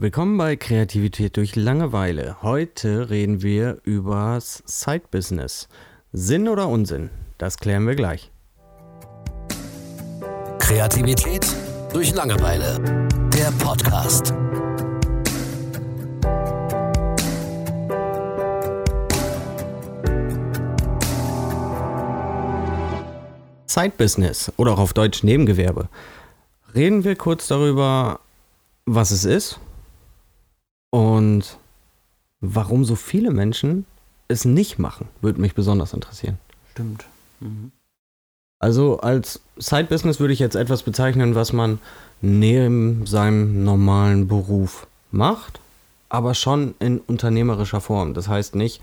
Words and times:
Willkommen 0.00 0.38
bei 0.38 0.54
Kreativität 0.54 1.36
durch 1.36 1.56
Langeweile. 1.56 2.36
Heute 2.40 3.10
reden 3.10 3.42
wir 3.42 3.80
übers 3.82 4.62
Side-Business. 4.64 5.66
Sinn 6.12 6.46
oder 6.46 6.68
Unsinn? 6.68 7.10
Das 7.36 7.56
klären 7.56 7.84
wir 7.84 7.96
gleich. 7.96 8.30
Kreativität 10.60 11.44
durch 11.92 12.14
Langeweile. 12.14 12.78
Der 13.34 13.50
Podcast. 13.58 14.32
Side-Business 23.66 24.52
oder 24.58 24.74
auch 24.74 24.78
auf 24.78 24.92
Deutsch 24.92 25.24
Nebengewerbe. 25.24 25.88
Reden 26.72 27.02
wir 27.02 27.16
kurz 27.16 27.48
darüber, 27.48 28.20
was 28.86 29.10
es 29.10 29.24
ist 29.24 29.58
und 30.90 31.58
warum 32.40 32.84
so 32.84 32.96
viele 32.96 33.30
Menschen 33.30 33.86
es 34.28 34.44
nicht 34.44 34.78
machen, 34.78 35.08
würde 35.20 35.40
mich 35.40 35.54
besonders 35.54 35.92
interessieren. 35.92 36.38
Stimmt. 36.72 37.06
Mhm. 37.40 37.72
Also 38.60 38.98
als 38.98 39.40
Side-Business 39.56 40.18
würde 40.18 40.32
ich 40.32 40.40
jetzt 40.40 40.56
etwas 40.56 40.82
bezeichnen, 40.82 41.34
was 41.34 41.52
man 41.52 41.78
neben 42.20 43.06
seinem 43.06 43.62
normalen 43.64 44.26
Beruf 44.26 44.88
macht, 45.10 45.60
aber 46.08 46.34
schon 46.34 46.74
in 46.80 46.98
unternehmerischer 46.98 47.80
Form. 47.80 48.14
Das 48.14 48.28
heißt 48.28 48.56
nicht 48.56 48.80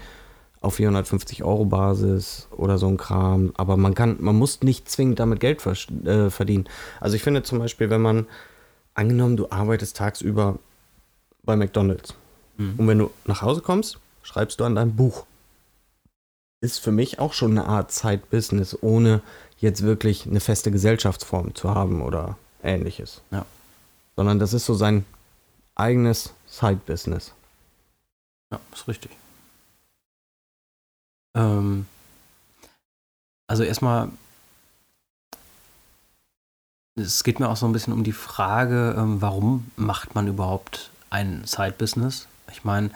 auf 0.61 0.75
450 0.75 1.43
Euro 1.43 1.65
Basis 1.65 2.47
oder 2.51 2.77
so 2.77 2.87
ein 2.87 2.97
Kram, 2.97 3.51
aber 3.55 3.77
man 3.77 3.93
kann, 3.93 4.17
man 4.19 4.35
muss 4.35 4.61
nicht 4.61 4.89
zwingend 4.89 5.19
damit 5.19 5.39
Geld 5.39 5.63
äh, 5.65 6.29
verdienen. 6.29 6.65
Also 7.01 7.15
ich 7.15 7.23
finde 7.23 7.43
zum 7.43 7.59
Beispiel, 7.59 7.89
wenn 7.89 8.01
man 8.01 8.25
angenommen, 8.93 9.37
du 9.37 9.47
arbeitest 9.51 9.97
tagsüber 9.97 10.57
bei 11.45 11.55
McDonalds. 11.55 12.13
Mhm. 12.57 12.75
Und 12.77 12.87
wenn 12.87 12.99
du 12.99 13.11
nach 13.25 13.41
Hause 13.41 13.61
kommst, 13.61 13.99
schreibst 14.23 14.59
du 14.59 14.63
an 14.65 14.75
deinem 14.75 14.95
Buch. 14.95 15.25
Ist 16.61 16.79
für 16.79 16.91
mich 16.91 17.19
auch 17.19 17.33
schon 17.33 17.51
eine 17.51 17.67
Art 17.67 17.91
Zeitbusiness, 17.91 18.77
ohne 18.81 19.21
jetzt 19.59 19.83
wirklich 19.83 20.25
eine 20.25 20.39
feste 20.39 20.71
Gesellschaftsform 20.71 21.55
zu 21.55 21.73
haben 21.73 22.01
oder 22.01 22.37
ähnliches. 22.63 23.21
Ja. 23.31 23.45
Sondern 24.15 24.39
das 24.39 24.53
ist 24.53 24.65
so 24.65 24.73
sein 24.73 25.05
eigenes 25.75 26.33
Side-Business. 26.47 27.33
Ja, 28.51 28.59
ist 28.73 28.87
richtig. 28.87 29.11
Ähm, 31.35 31.85
also 33.47 33.63
erstmal, 33.63 34.09
es 36.95 37.23
geht 37.23 37.39
mir 37.39 37.49
auch 37.49 37.57
so 37.57 37.65
ein 37.65 37.73
bisschen 37.73 37.93
um 37.93 38.03
die 38.03 38.13
Frage, 38.13 38.95
ähm, 38.97 39.21
warum 39.21 39.69
macht 39.75 40.15
man 40.15 40.27
überhaupt 40.27 40.89
ein 41.15 41.43
Side-Business. 41.45 42.27
Ich 42.51 42.65
meine, 42.65 42.89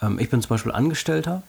ähm, 0.00 0.18
ich 0.20 0.30
bin 0.30 0.40
zum 0.40 0.50
Beispiel 0.50 0.70
Angestellter 0.70 1.42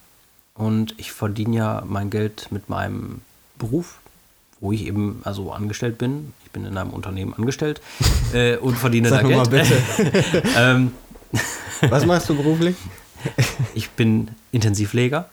und 0.56 0.96
ich 0.98 1.12
verdiene 1.12 1.56
ja 1.56 1.84
mein 1.86 2.10
Geld 2.10 2.48
mit 2.52 2.68
meinem 2.68 3.22
Beruf, 3.60 4.00
wo 4.60 4.72
ich 4.72 4.88
eben 4.88 5.22
also 5.24 5.52
angestellt 5.52 6.00
bin. 6.00 6.34
Ich 6.44 6.52
bin 6.52 6.66
in 6.66 6.78
einem 6.78 6.90
Unternehmen 6.90 7.36
angestellt 7.36 7.80
äh, 8.34 8.58
und 8.58 8.76
verdiene 8.76 9.10
Sag 9.10 9.22
da 9.22 9.28
Geld. 9.28 9.38
Mal 9.38 9.50
bitte. 9.50 10.44
ähm, 10.58 10.94
Was 11.90 12.06
machst 12.06 12.30
du 12.30 12.36
beruflich? 12.36 12.76
Ich 13.74 13.90
bin 13.90 14.30
Intensivpfleger. 14.52 15.28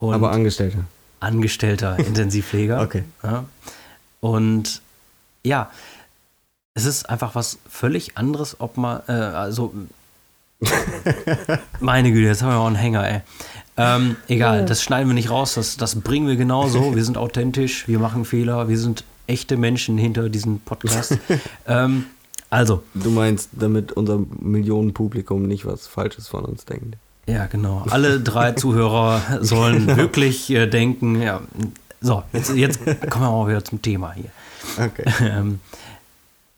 Aber 0.00 0.32
Angestellter. 0.32 0.80
Angestellter 1.20 1.96
Intensivpfleger. 2.00 2.82
okay. 2.82 3.04
Ja. 3.22 3.44
Und 4.18 4.82
ja, 5.44 5.70
es 6.76 6.84
ist 6.84 7.08
einfach 7.08 7.34
was 7.34 7.58
völlig 7.70 8.18
anderes, 8.18 8.60
ob 8.60 8.76
man, 8.76 9.02
äh, 9.08 9.12
also, 9.12 9.72
meine 11.80 12.12
Güte, 12.12 12.26
jetzt 12.26 12.42
haben 12.42 12.50
wir 12.50 12.58
auch 12.58 12.66
einen 12.66 12.76
Hänger, 12.76 13.08
ey. 13.08 13.20
Ähm, 13.78 14.16
egal, 14.28 14.64
das 14.64 14.82
schneiden 14.82 15.08
wir 15.08 15.14
nicht 15.14 15.30
raus, 15.30 15.54
das, 15.54 15.76
das 15.76 16.00
bringen 16.00 16.26
wir 16.26 16.36
genauso. 16.36 16.94
Wir 16.96 17.04
sind 17.04 17.18
authentisch, 17.18 17.86
wir 17.88 17.98
machen 17.98 18.24
Fehler, 18.24 18.68
wir 18.68 18.78
sind 18.78 19.04
echte 19.26 19.56
Menschen 19.56 19.98
hinter 19.98 20.28
diesem 20.28 20.60
Podcast. 20.60 21.18
ähm, 21.66 22.06
also. 22.48 22.82
Du 22.94 23.10
meinst, 23.10 23.50
damit 23.52 23.92
unser 23.92 24.20
Millionenpublikum 24.40 25.42
nicht 25.42 25.66
was 25.66 25.86
Falsches 25.86 26.28
von 26.28 26.44
uns 26.44 26.64
denkt. 26.64 26.96
Ja, 27.26 27.46
genau. 27.46 27.84
Alle 27.90 28.20
drei 28.20 28.52
Zuhörer 28.56 29.20
sollen 29.40 29.86
genau. 29.86 29.96
wirklich 29.98 30.48
äh, 30.50 30.66
denken, 30.66 31.20
ja, 31.20 31.40
so, 32.00 32.22
jetzt, 32.32 32.54
jetzt 32.54 32.78
kommen 33.10 33.24
wir 33.24 33.30
mal 33.30 33.48
wieder 33.48 33.64
zum 33.64 33.82
Thema 33.82 34.12
hier. 34.12 34.30
Okay. 34.78 35.04
Ähm, 35.20 35.60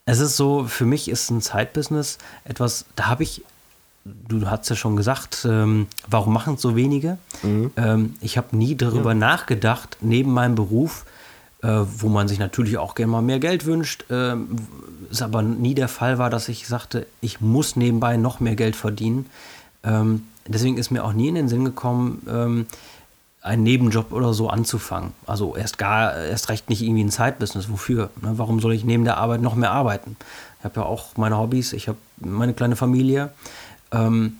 es 0.04 0.20
ist 0.20 0.36
so, 0.36 0.64
für 0.64 0.86
mich 0.86 1.08
ist 1.08 1.30
ein 1.30 1.40
Side-Business 1.40 2.18
etwas, 2.44 2.84
da 2.96 3.06
habe 3.06 3.22
ich, 3.22 3.42
du 4.04 4.48
hast 4.48 4.68
ja 4.70 4.76
schon 4.76 4.96
gesagt, 4.96 5.46
ähm, 5.48 5.86
warum 6.06 6.32
machen 6.32 6.54
es 6.54 6.62
so 6.62 6.76
wenige? 6.76 7.18
Mhm. 7.42 7.70
Ähm, 7.76 8.14
ich 8.20 8.36
habe 8.38 8.56
nie 8.56 8.74
darüber 8.76 9.10
ja. 9.10 9.16
nachgedacht, 9.16 9.98
neben 10.00 10.32
meinem 10.32 10.54
Beruf, 10.54 11.04
äh, 11.62 11.68
wo 11.68 12.08
man 12.08 12.28
sich 12.28 12.38
natürlich 12.38 12.78
auch 12.78 12.94
gerne 12.94 13.12
mal 13.12 13.22
mehr 13.22 13.38
Geld 13.38 13.66
wünscht, 13.66 14.10
äh, 14.10 14.34
es 15.10 15.22
aber 15.22 15.42
nie 15.42 15.74
der 15.74 15.88
Fall 15.88 16.18
war, 16.18 16.30
dass 16.30 16.48
ich 16.48 16.66
sagte, 16.66 17.06
ich 17.20 17.40
muss 17.40 17.76
nebenbei 17.76 18.16
noch 18.16 18.40
mehr 18.40 18.56
Geld 18.56 18.76
verdienen. 18.76 19.26
Ähm, 19.82 20.24
deswegen 20.46 20.78
ist 20.78 20.90
mir 20.90 21.04
auch 21.04 21.12
nie 21.12 21.28
in 21.28 21.34
den 21.34 21.48
Sinn 21.48 21.64
gekommen, 21.64 22.22
ähm, 22.28 22.66
einen 23.40 23.62
Nebenjob 23.62 24.12
oder 24.12 24.34
so 24.34 24.48
anzufangen. 24.50 25.12
Also 25.26 25.56
erst 25.56 25.78
gar, 25.78 26.14
erst 26.14 26.48
recht 26.48 26.68
nicht 26.68 26.82
irgendwie 26.82 27.04
ein 27.04 27.10
Side-Business. 27.10 27.70
Wofür? 27.70 28.10
Ne? 28.20 28.32
Warum 28.36 28.60
soll 28.60 28.74
ich 28.74 28.84
neben 28.84 29.04
der 29.04 29.16
Arbeit 29.16 29.40
noch 29.40 29.54
mehr 29.54 29.70
arbeiten? 29.70 30.16
Ich 30.58 30.64
habe 30.64 30.80
ja 30.80 30.86
auch 30.86 31.16
meine 31.16 31.38
Hobbys, 31.38 31.72
ich 31.72 31.88
habe 31.88 31.98
meine 32.18 32.52
kleine 32.52 32.76
Familie. 32.76 33.30
Ähm, 33.92 34.38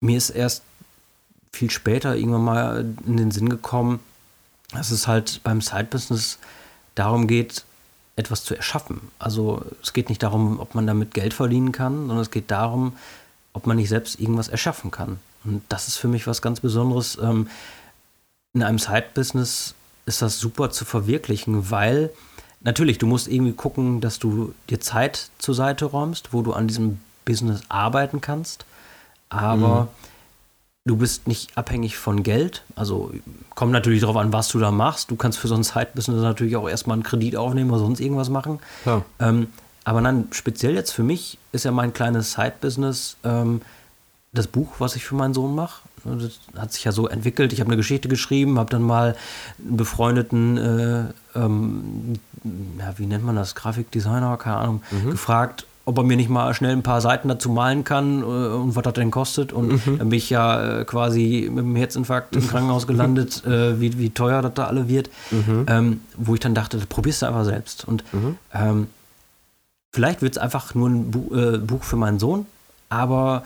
mir 0.00 0.18
ist 0.18 0.30
erst 0.30 0.62
viel 1.52 1.70
später 1.70 2.16
irgendwann 2.16 2.44
mal 2.44 2.84
in 3.06 3.16
den 3.16 3.30
Sinn 3.30 3.48
gekommen, 3.48 4.00
dass 4.72 4.90
es 4.90 5.06
halt 5.06 5.40
beim 5.44 5.60
Side-Business 5.60 6.38
darum 6.94 7.26
geht, 7.26 7.64
etwas 8.16 8.44
zu 8.44 8.54
erschaffen. 8.54 9.00
Also 9.18 9.64
es 9.82 9.92
geht 9.92 10.08
nicht 10.08 10.22
darum, 10.22 10.60
ob 10.60 10.74
man 10.74 10.86
damit 10.86 11.14
Geld 11.14 11.34
verdienen 11.34 11.72
kann, 11.72 12.06
sondern 12.06 12.18
es 12.18 12.30
geht 12.30 12.50
darum, 12.50 12.96
ob 13.52 13.66
man 13.66 13.76
nicht 13.76 13.88
selbst 13.88 14.20
irgendwas 14.20 14.48
erschaffen 14.48 14.90
kann. 14.90 15.18
Und 15.44 15.62
das 15.68 15.88
ist 15.88 15.96
für 15.96 16.08
mich 16.08 16.26
was 16.26 16.42
ganz 16.42 16.60
Besonderes. 16.60 17.18
Ähm, 17.20 17.48
in 18.52 18.62
einem 18.62 18.78
Side-Business 18.78 19.74
ist 20.06 20.22
das 20.22 20.38
super 20.38 20.70
zu 20.70 20.84
verwirklichen, 20.84 21.70
weil 21.70 22.10
natürlich, 22.60 22.98
du 22.98 23.06
musst 23.06 23.28
irgendwie 23.28 23.52
gucken, 23.52 24.00
dass 24.00 24.18
du 24.18 24.54
dir 24.70 24.80
Zeit 24.80 25.30
zur 25.38 25.54
Seite 25.54 25.86
räumst, 25.86 26.32
wo 26.32 26.42
du 26.42 26.52
an 26.52 26.68
diesem 26.68 27.00
Business 27.24 27.62
arbeiten 27.68 28.20
kannst. 28.20 28.64
Aber 29.28 29.82
mhm. 29.82 29.88
du 30.84 30.96
bist 30.96 31.26
nicht 31.26 31.56
abhängig 31.56 31.96
von 31.96 32.22
Geld. 32.22 32.62
Also 32.76 33.12
kommt 33.54 33.72
natürlich 33.72 34.00
darauf 34.00 34.16
an, 34.16 34.32
was 34.32 34.48
du 34.48 34.58
da 34.58 34.70
machst. 34.70 35.10
Du 35.10 35.16
kannst 35.16 35.38
für 35.38 35.48
so 35.48 35.54
ein 35.54 35.64
Side-Business 35.64 36.22
natürlich 36.22 36.56
auch 36.56 36.68
erstmal 36.68 36.94
einen 36.94 37.02
Kredit 37.02 37.36
aufnehmen 37.36 37.70
oder 37.70 37.80
sonst 37.80 38.00
irgendwas 38.00 38.28
machen. 38.28 38.60
Ja. 38.84 39.02
Ähm, 39.18 39.48
aber 39.84 40.00
dann 40.00 40.28
speziell 40.30 40.74
jetzt 40.74 40.92
für 40.92 41.02
mich 41.02 41.38
ist 41.52 41.64
ja 41.64 41.70
mein 41.70 41.92
kleines 41.92 42.32
Side-Business 42.32 43.16
ähm, 43.22 43.60
das 44.32 44.48
Buch, 44.48 44.74
was 44.78 44.96
ich 44.96 45.04
für 45.04 45.14
meinen 45.14 45.34
Sohn 45.34 45.54
mache. 45.54 45.82
Das 46.04 46.38
hat 46.58 46.72
sich 46.72 46.84
ja 46.84 46.92
so 46.92 47.08
entwickelt. 47.08 47.52
Ich 47.52 47.60
habe 47.60 47.68
eine 47.68 47.76
Geschichte 47.76 48.08
geschrieben, 48.08 48.58
habe 48.58 48.70
dann 48.70 48.82
mal 48.82 49.16
einen 49.58 49.76
befreundeten, 49.76 50.58
äh, 50.58 51.38
ähm, 51.38 52.18
ja, 52.78 52.98
wie 52.98 53.06
nennt 53.06 53.24
man 53.24 53.36
das, 53.36 53.54
Grafikdesigner, 53.54 54.36
keine 54.36 54.56
Ahnung, 54.56 54.82
mhm. 54.90 55.12
gefragt, 55.12 55.66
ob 55.86 55.98
er 55.98 56.04
mir 56.04 56.16
nicht 56.16 56.30
mal 56.30 56.54
schnell 56.54 56.72
ein 56.72 56.82
paar 56.82 57.00
Seiten 57.00 57.28
dazu 57.28 57.50
malen 57.50 57.84
kann 57.84 58.22
äh, 58.22 58.24
und 58.24 58.74
was 58.74 58.82
das 58.82 58.94
denn 58.94 59.10
kostet. 59.10 59.52
Und 59.52 59.86
mhm. 59.86 59.98
dann 59.98 60.08
bin 60.08 60.16
ich 60.16 60.30
ja 60.30 60.80
äh, 60.80 60.84
quasi 60.84 61.48
mit 61.50 61.64
einem 61.64 61.76
Herzinfarkt 61.76 62.34
im 62.36 62.46
Krankenhaus 62.48 62.86
gelandet, 62.86 63.44
äh, 63.44 63.80
wie, 63.80 63.98
wie 63.98 64.10
teuer 64.10 64.40
das 64.42 64.54
da 64.54 64.64
alle 64.64 64.88
wird. 64.88 65.10
Mhm. 65.30 65.66
Ähm, 65.68 66.00
wo 66.16 66.34
ich 66.34 66.40
dann 66.40 66.54
dachte, 66.54 66.78
probierst 66.88 67.22
du 67.22 67.26
einfach 67.26 67.44
selbst. 67.44 67.86
Und 67.86 68.04
mhm. 68.12 68.36
ähm, 68.54 68.86
vielleicht 69.92 70.22
wird 70.22 70.36
es 70.36 70.38
einfach 70.38 70.74
nur 70.74 70.88
ein 70.88 71.10
Bu 71.10 71.34
äh, 71.34 71.58
Buch 71.58 71.84
für 71.84 71.96
meinen 71.96 72.18
Sohn, 72.18 72.46
aber 72.88 73.44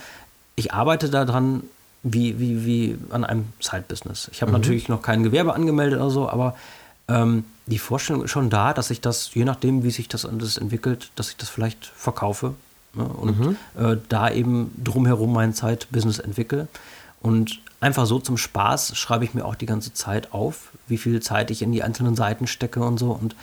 ich 0.54 0.72
arbeite 0.72 1.10
daran 1.10 1.62
wie, 2.02 2.38
wie, 2.38 2.64
wie 2.64 2.98
an 3.10 3.24
einem 3.24 3.46
Side-Business. 3.60 4.30
Ich 4.32 4.42
habe 4.42 4.52
mhm. 4.52 4.58
natürlich 4.58 4.88
noch 4.88 5.02
kein 5.02 5.24
Gewerbe 5.24 5.54
angemeldet 5.54 5.98
oder 5.98 6.10
so, 6.10 6.28
aber 6.28 6.54
ähm, 7.08 7.44
die 7.66 7.78
Vorstellung 7.78 8.24
ist 8.24 8.30
schon 8.30 8.50
da, 8.50 8.72
dass 8.72 8.90
ich 8.90 9.00
das, 9.00 9.34
je 9.34 9.44
nachdem, 9.44 9.82
wie 9.82 9.90
sich 9.90 10.08
das 10.08 10.24
alles 10.24 10.56
entwickelt, 10.56 11.10
dass 11.16 11.30
ich 11.30 11.36
das 11.36 11.48
vielleicht 11.48 11.86
verkaufe 11.86 12.54
ne, 12.94 13.04
und 13.04 13.38
mhm. 13.38 13.56
äh, 13.78 13.96
da 14.08 14.30
eben 14.30 14.72
drumherum 14.82 15.32
mein 15.32 15.52
Side-Business 15.52 16.18
entwickle. 16.18 16.68
Und 17.20 17.60
einfach 17.80 18.06
so 18.06 18.18
zum 18.18 18.36
Spaß 18.36 18.96
schreibe 18.96 19.24
ich 19.24 19.34
mir 19.34 19.44
auch 19.44 19.54
die 19.54 19.66
ganze 19.66 19.92
Zeit 19.92 20.32
auf, 20.32 20.70
wie 20.86 20.98
viel 20.98 21.20
Zeit 21.20 21.50
ich 21.50 21.62
in 21.62 21.72
die 21.72 21.82
einzelnen 21.82 22.14
Seiten 22.14 22.46
stecke 22.46 22.80
und 22.80 22.98
so. 22.98 23.10
Und 23.12 23.34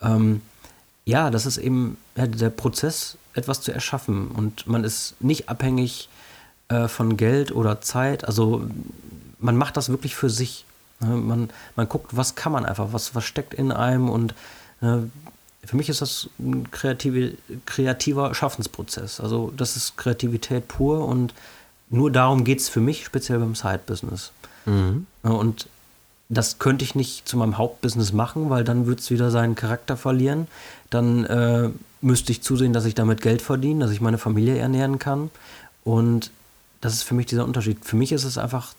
ähm, 0.00 0.42
ja, 1.04 1.30
das 1.30 1.46
ist 1.46 1.58
eben 1.58 1.96
ja, 2.16 2.26
der 2.26 2.50
Prozess, 2.50 3.16
etwas 3.34 3.60
zu 3.60 3.72
erschaffen. 3.72 4.28
Und 4.28 4.66
man 4.66 4.84
ist 4.84 5.14
nicht 5.20 5.48
abhängig 5.48 6.08
äh, 6.68 6.88
von 6.88 7.16
Geld 7.16 7.52
oder 7.52 7.80
Zeit. 7.80 8.24
Also 8.24 8.66
man 9.38 9.56
macht 9.56 9.76
das 9.76 9.88
wirklich 9.88 10.16
für 10.16 10.30
sich. 10.30 10.65
Ne? 11.00 11.08
Man, 11.08 11.50
man 11.74 11.88
guckt, 11.88 12.16
was 12.16 12.34
kann 12.34 12.52
man 12.52 12.66
einfach, 12.66 12.92
was, 12.92 13.14
was 13.14 13.24
steckt 13.24 13.54
in 13.54 13.72
einem 13.72 14.08
und 14.08 14.34
äh, 14.80 14.98
für 15.64 15.76
mich 15.76 15.88
ist 15.88 16.00
das 16.00 16.28
ein 16.38 16.70
kreative, 16.70 17.32
kreativer 17.64 18.34
Schaffensprozess. 18.34 19.18
Also 19.18 19.52
das 19.56 19.76
ist 19.76 19.96
Kreativität 19.96 20.68
pur 20.68 21.04
und 21.06 21.34
nur 21.90 22.10
darum 22.10 22.44
geht 22.44 22.60
es 22.60 22.68
für 22.68 22.80
mich, 22.80 23.04
speziell 23.04 23.38
beim 23.38 23.54
Side-Business. 23.54 24.32
Mhm. 24.64 25.06
Und 25.22 25.68
das 26.28 26.58
könnte 26.58 26.84
ich 26.84 26.94
nicht 26.94 27.28
zu 27.28 27.36
meinem 27.36 27.58
Hauptbusiness 27.58 28.12
machen, 28.12 28.50
weil 28.50 28.64
dann 28.64 28.86
würde 28.86 29.00
es 29.00 29.10
wieder 29.10 29.30
seinen 29.30 29.54
Charakter 29.54 29.96
verlieren. 29.96 30.48
Dann 30.90 31.24
äh, 31.24 31.70
müsste 32.00 32.32
ich 32.32 32.42
zusehen, 32.42 32.72
dass 32.72 32.84
ich 32.84 32.94
damit 32.94 33.20
Geld 33.20 33.42
verdiene, 33.42 33.84
dass 33.84 33.92
ich 33.92 34.00
meine 34.00 34.18
Familie 34.18 34.58
ernähren 34.58 34.98
kann. 34.98 35.30
Und 35.84 36.30
das 36.80 36.94
ist 36.94 37.04
für 37.04 37.14
mich 37.14 37.26
dieser 37.26 37.44
Unterschied. 37.44 37.84
Für 37.84 37.96
mich 37.96 38.10
ist 38.12 38.24
es 38.24 38.38
einfach, 38.38 38.74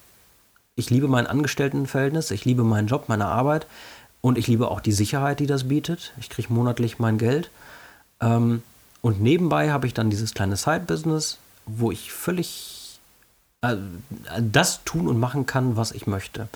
ich 0.77 0.89
liebe 0.91 1.07
mein 1.07 1.27
Angestelltenverhältnis, 1.27 2.31
ich 2.31 2.45
liebe 2.45 2.63
meinen 2.63 2.87
Job, 2.87 3.09
meine 3.09 3.25
Arbeit 3.25 3.65
und 4.21 4.37
ich 4.37 4.47
liebe 4.47 4.69
auch 4.69 4.79
die 4.79 4.91
Sicherheit, 4.91 5.39
die 5.39 5.47
das 5.47 5.67
bietet. 5.67 6.13
Ich 6.19 6.29
kriege 6.29 6.53
monatlich 6.53 6.99
mein 6.99 7.17
Geld. 7.17 7.49
Ähm, 8.21 8.61
und 9.01 9.19
nebenbei 9.21 9.71
habe 9.71 9.87
ich 9.87 9.95
dann 9.95 10.11
dieses 10.11 10.33
kleine 10.35 10.55
Side-Business, 10.55 11.39
wo 11.65 11.91
ich 11.91 12.11
völlig 12.11 12.99
äh, 13.61 13.75
das 14.39 14.83
tun 14.83 15.07
und 15.07 15.19
machen 15.19 15.47
kann, 15.47 15.77
was 15.77 15.91
ich 15.91 16.05
möchte. 16.05 16.47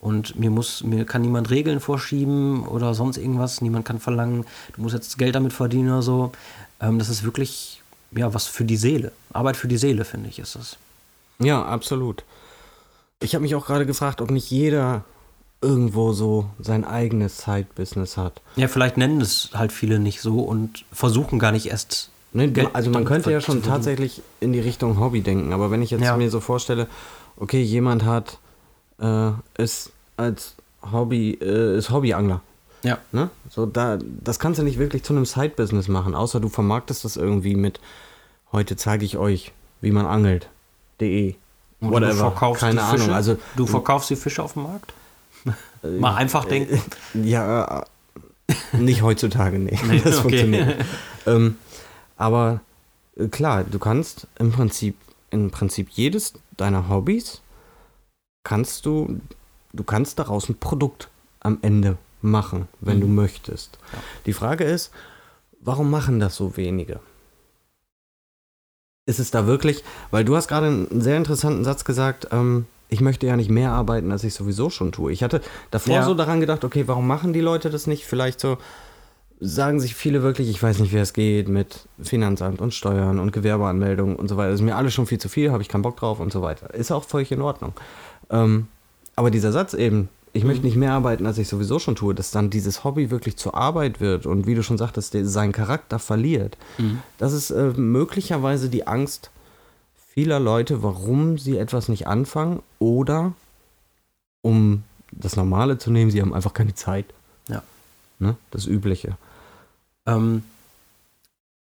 Und 0.00 0.38
mir 0.38 0.50
muss, 0.50 0.82
mir 0.82 1.04
kann 1.04 1.20
niemand 1.20 1.50
Regeln 1.50 1.80
vorschieben 1.80 2.66
oder 2.66 2.94
sonst 2.94 3.18
irgendwas. 3.18 3.60
Niemand 3.60 3.84
kann 3.84 4.00
verlangen, 4.00 4.46
du 4.74 4.82
musst 4.82 4.94
jetzt 4.94 5.18
Geld 5.18 5.34
damit 5.34 5.52
verdienen 5.52 5.90
oder 5.90 6.02
so. 6.02 6.32
Ähm, 6.80 6.98
das 6.98 7.10
ist 7.10 7.24
wirklich, 7.24 7.82
ja, 8.12 8.32
was 8.32 8.46
für 8.46 8.64
die 8.64 8.76
Seele. 8.78 9.12
Arbeit 9.34 9.58
für 9.58 9.68
die 9.68 9.76
Seele, 9.76 10.06
finde 10.06 10.30
ich, 10.30 10.38
ist 10.38 10.54
das. 10.54 10.78
Ja, 11.40 11.62
absolut. 11.62 12.24
Ich 13.20 13.34
habe 13.34 13.42
mich 13.42 13.54
auch 13.54 13.66
gerade 13.66 13.86
gefragt, 13.86 14.20
ob 14.20 14.30
nicht 14.30 14.50
jeder 14.50 15.04
irgendwo 15.62 16.12
so 16.12 16.50
sein 16.58 16.84
eigenes 16.84 17.38
Side-Business 17.38 18.16
hat. 18.16 18.42
Ja, 18.56 18.68
vielleicht 18.68 18.98
nennen 18.98 19.20
es 19.20 19.50
halt 19.54 19.72
viele 19.72 19.98
nicht 19.98 20.20
so 20.20 20.40
und 20.40 20.84
versuchen 20.92 21.38
gar 21.38 21.52
nicht 21.52 21.66
erst. 21.66 22.10
Ne, 22.32 22.50
Geld 22.50 22.68
also 22.74 22.90
man 22.90 23.06
könnte 23.06 23.32
ja 23.32 23.40
schon 23.40 23.62
tatsächlich 23.62 24.20
in 24.40 24.52
die 24.52 24.60
Richtung 24.60 25.00
Hobby 25.00 25.22
denken, 25.22 25.54
aber 25.54 25.70
wenn 25.70 25.80
ich 25.80 25.90
jetzt 25.90 26.02
ja. 26.02 26.16
mir 26.16 26.30
so 26.30 26.40
vorstelle, 26.40 26.86
okay, 27.38 27.62
jemand 27.62 28.04
hat, 28.04 28.38
äh, 29.00 29.30
ist 29.56 29.92
als 30.18 30.54
Hobby, 30.92 31.38
äh, 31.40 31.78
ist 31.78 31.90
Hobbyangler. 31.90 32.42
Ja. 32.82 32.98
Ne? 33.12 33.30
So, 33.48 33.64
da, 33.64 33.98
das 34.22 34.38
kannst 34.38 34.60
du 34.60 34.64
nicht 34.64 34.78
wirklich 34.78 35.02
zu 35.02 35.14
einem 35.14 35.24
Side-Business 35.24 35.88
machen, 35.88 36.14
außer 36.14 36.40
du 36.40 36.50
vermarktest 36.50 37.06
das 37.06 37.16
irgendwie 37.16 37.56
mit, 37.56 37.80
heute 38.52 38.76
zeige 38.76 39.06
ich 39.06 39.16
euch, 39.16 39.52
wie 39.80 39.90
man 39.90 40.04
angelt. 40.04 40.50
De. 41.00 41.34
Whatever. 41.80 42.12
Du 42.12 42.16
verkaufst 42.16 42.60
Keine 42.60 42.82
Ahnung. 42.82 42.98
Fische? 42.98 43.14
Also, 43.14 43.38
du 43.56 43.66
verkaufst 43.66 44.10
die 44.10 44.16
Fische 44.16 44.42
auf 44.42 44.54
dem 44.54 44.64
Markt? 44.64 44.92
Äh, 45.82 45.98
Mal 45.98 46.14
einfach 46.16 46.44
denken. 46.44 46.80
Ja, 47.14 47.84
nicht 48.72 49.02
heutzutage, 49.02 49.58
nee. 49.58 49.78
nee 49.88 50.00
das 50.04 50.18
okay. 50.18 50.22
funktioniert. 50.22 50.84
ähm, 51.26 51.58
aber 52.16 52.60
äh, 53.16 53.28
klar, 53.28 53.64
du 53.64 53.78
kannst 53.78 54.26
im 54.38 54.52
Prinzip, 54.52 54.96
im 55.30 55.50
Prinzip 55.50 55.90
jedes 55.90 56.34
deiner 56.56 56.88
Hobbys 56.88 57.42
kannst 58.44 58.86
du 58.86 59.20
du 59.76 59.84
kannst 59.84 60.18
daraus 60.18 60.48
ein 60.48 60.58
Produkt 60.58 61.08
am 61.40 61.58
Ende 61.62 61.96
machen, 62.22 62.68
wenn 62.80 62.96
mhm. 62.96 63.00
du 63.02 63.06
möchtest. 63.08 63.78
Ja. 63.92 63.98
Die 64.24 64.32
Frage 64.32 64.64
ist, 64.64 64.90
warum 65.60 65.90
machen 65.90 66.18
das 66.18 66.36
so 66.36 66.56
wenige? 66.56 67.00
Ist 69.06 69.20
es 69.20 69.30
da 69.30 69.46
wirklich, 69.46 69.84
weil 70.10 70.24
du 70.24 70.36
hast 70.36 70.48
gerade 70.48 70.66
einen 70.66 71.00
sehr 71.00 71.16
interessanten 71.16 71.64
Satz 71.64 71.84
gesagt, 71.84 72.28
ähm, 72.32 72.66
ich 72.88 73.00
möchte 73.00 73.26
ja 73.26 73.36
nicht 73.36 73.50
mehr 73.50 73.72
arbeiten, 73.72 74.12
als 74.12 74.24
ich 74.24 74.34
sowieso 74.34 74.70
schon 74.70 74.92
tue. 74.92 75.12
Ich 75.12 75.22
hatte 75.22 75.40
davor 75.70 75.94
ja. 75.94 76.04
so 76.04 76.14
daran 76.14 76.40
gedacht, 76.40 76.64
okay, 76.64 76.84
warum 76.86 77.06
machen 77.06 77.32
die 77.32 77.40
Leute 77.40 77.70
das 77.70 77.86
nicht? 77.86 78.04
Vielleicht 78.04 78.40
so, 78.40 78.58
sagen 79.40 79.80
sich 79.80 79.94
viele 79.94 80.22
wirklich, 80.22 80.48
ich 80.48 80.62
weiß 80.62 80.78
nicht, 80.78 80.92
wie 80.92 80.98
es 80.98 81.12
geht 81.12 81.48
mit 81.48 81.86
Finanzamt 82.02 82.60
und 82.60 82.72
Steuern 82.72 83.18
und 83.18 83.32
Gewerbeanmeldungen 83.32 84.16
und 84.16 84.28
so 84.28 84.36
weiter. 84.36 84.50
Das 84.50 84.60
ist 84.60 84.64
mir 84.64 84.76
alles 84.76 84.94
schon 84.94 85.06
viel 85.06 85.18
zu 85.18 85.28
viel, 85.28 85.52
habe 85.52 85.62
ich 85.62 85.68
keinen 85.68 85.82
Bock 85.82 85.96
drauf 85.96 86.20
und 86.20 86.32
so 86.32 86.42
weiter. 86.42 86.72
Ist 86.74 86.90
auch 86.90 87.04
völlig 87.04 87.32
in 87.32 87.42
Ordnung. 87.42 87.74
Ähm, 88.30 88.68
aber 89.14 89.30
dieser 89.30 89.52
Satz 89.52 89.74
eben, 89.74 90.08
ich 90.36 90.42
mhm. 90.42 90.48
möchte 90.50 90.66
nicht 90.66 90.76
mehr 90.76 90.92
arbeiten, 90.92 91.26
als 91.26 91.38
ich 91.38 91.48
sowieso 91.48 91.78
schon 91.78 91.96
tue, 91.96 92.14
dass 92.14 92.30
dann 92.30 92.50
dieses 92.50 92.84
Hobby 92.84 93.10
wirklich 93.10 93.36
zur 93.36 93.54
Arbeit 93.54 94.00
wird 94.00 94.26
und 94.26 94.46
wie 94.46 94.54
du 94.54 94.62
schon 94.62 94.78
sagtest, 94.78 95.14
der, 95.14 95.26
seinen 95.26 95.52
Charakter 95.52 95.98
verliert. 95.98 96.56
Mhm. 96.78 97.00
Das 97.18 97.32
ist 97.32 97.50
äh, 97.50 97.72
möglicherweise 97.76 98.68
die 98.68 98.86
Angst 98.86 99.30
vieler 100.12 100.38
Leute, 100.38 100.82
warum 100.82 101.38
sie 101.38 101.56
etwas 101.56 101.88
nicht 101.88 102.06
anfangen 102.06 102.62
oder 102.78 103.32
um 104.42 104.84
das 105.10 105.36
Normale 105.36 105.78
zu 105.78 105.90
nehmen, 105.90 106.10
sie 106.10 106.20
haben 106.20 106.34
einfach 106.34 106.54
keine 106.54 106.74
Zeit. 106.74 107.06
Ja. 107.48 107.62
Ne? 108.18 108.36
Das 108.50 108.66
Übliche. 108.66 109.16
Ähm, 110.04 110.44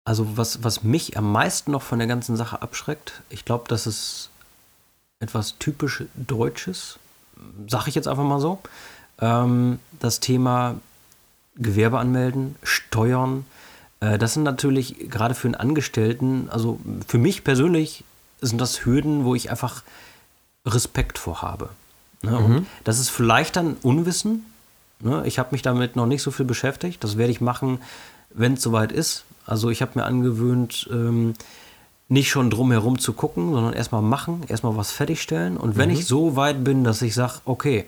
also 0.03 0.38
was, 0.38 0.63
was 0.63 0.83
mich 0.83 1.17
am 1.17 1.31
meisten 1.31 1.71
noch 1.71 1.81
von 1.81 2.00
der 2.00 2.07
ganzen 2.07 2.38
Sache 2.38 2.62
abschreckt, 2.62 3.21
ich 3.29 3.45
glaube, 3.45 3.65
das 3.67 3.85
ist 3.85 4.29
etwas 5.19 5.57
typisch 5.59 6.03
Deutsches 6.15 6.97
sage 7.67 7.89
ich 7.89 7.95
jetzt 7.95 8.07
einfach 8.07 8.23
mal 8.23 8.39
so. 8.39 8.59
Ähm, 9.19 9.79
das 9.99 10.19
Thema 10.19 10.75
Gewerbe 11.55 11.99
anmelden, 11.99 12.55
Steuern, 12.63 13.45
äh, 14.01 14.17
das 14.17 14.33
sind 14.33 14.43
natürlich 14.43 15.09
gerade 15.09 15.35
für 15.35 15.47
einen 15.47 15.55
Angestellten, 15.55 16.49
also 16.49 16.79
für 17.07 17.17
mich 17.17 17.43
persönlich 17.43 18.03
sind 18.41 18.59
das 18.59 18.85
Hürden, 18.85 19.23
wo 19.23 19.35
ich 19.35 19.49
einfach 19.49 19.83
Respekt 20.65 21.17
vor 21.17 21.41
habe. 21.41 21.69
Ne? 22.23 22.39
Mhm. 22.39 22.65
das 22.83 22.99
ist 22.99 23.09
vielleicht 23.09 23.55
dann 23.55 23.77
Unwissen. 23.81 24.45
Ne? 24.99 25.23
Ich 25.25 25.39
habe 25.39 25.49
mich 25.53 25.63
damit 25.63 25.95
noch 25.95 26.05
nicht 26.05 26.21
so 26.21 26.29
viel 26.29 26.45
beschäftigt. 26.45 27.03
Das 27.03 27.17
werde 27.17 27.31
ich 27.31 27.41
machen, 27.41 27.79
wenn 28.29 28.53
es 28.53 28.61
soweit 28.61 28.91
ist. 28.91 29.25
Also 29.47 29.71
ich 29.71 29.81
habe 29.81 29.93
mir 29.95 30.05
angewöhnt, 30.05 30.88
ähm, 30.91 31.33
nicht 32.11 32.29
schon 32.29 32.49
drumherum 32.49 32.99
zu 32.99 33.13
gucken, 33.13 33.53
sondern 33.53 33.73
erstmal 33.73 34.01
machen, 34.01 34.41
erstmal 34.49 34.75
was 34.75 34.91
fertigstellen. 34.91 35.55
Und 35.55 35.77
wenn 35.77 35.89
mhm. 35.89 35.95
ich 35.95 36.05
so 36.05 36.35
weit 36.35 36.61
bin, 36.61 36.83
dass 36.83 37.01
ich 37.01 37.15
sage, 37.15 37.35
okay, 37.45 37.85